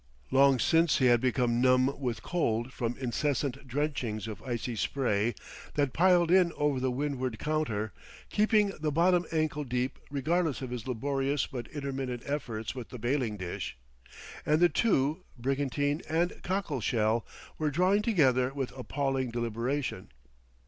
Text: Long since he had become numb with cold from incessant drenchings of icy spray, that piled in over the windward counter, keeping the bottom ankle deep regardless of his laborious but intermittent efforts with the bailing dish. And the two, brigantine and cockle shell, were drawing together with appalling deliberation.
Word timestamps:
Long 0.31 0.57
since 0.57 0.97
he 0.97 1.05
had 1.05 1.21
become 1.21 1.61
numb 1.61 1.95
with 1.99 2.23
cold 2.23 2.73
from 2.73 2.97
incessant 2.97 3.67
drenchings 3.67 4.27
of 4.27 4.41
icy 4.41 4.75
spray, 4.75 5.35
that 5.75 5.93
piled 5.93 6.31
in 6.31 6.51
over 6.55 6.79
the 6.79 6.89
windward 6.89 7.37
counter, 7.37 7.93
keeping 8.31 8.73
the 8.79 8.91
bottom 8.91 9.27
ankle 9.31 9.63
deep 9.63 9.99
regardless 10.09 10.59
of 10.63 10.71
his 10.71 10.87
laborious 10.87 11.45
but 11.45 11.67
intermittent 11.67 12.23
efforts 12.25 12.73
with 12.73 12.89
the 12.89 12.97
bailing 12.97 13.37
dish. 13.37 13.77
And 14.43 14.59
the 14.59 14.69
two, 14.69 15.19
brigantine 15.37 16.01
and 16.09 16.33
cockle 16.41 16.81
shell, 16.81 17.23
were 17.59 17.69
drawing 17.69 18.01
together 18.01 18.51
with 18.55 18.75
appalling 18.75 19.29
deliberation. 19.29 20.09